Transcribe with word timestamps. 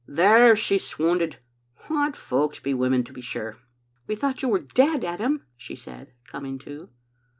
There, 0.07 0.55
she's 0.55 0.83
swotmded. 0.87 1.37
What 1.85 2.15
folks 2.15 2.59
be 2.59 2.73
women, 2.73 3.03
to 3.03 3.13
be 3.13 3.21
sure.' 3.21 3.57
"'We 4.07 4.15
thought 4.15 4.41
you 4.41 4.49
were 4.49 4.57
dead, 4.57 5.05
Adam," 5.05 5.45
she 5.55 5.75
said, 5.75 6.11
coming 6.25 6.57
to. 6.57 6.89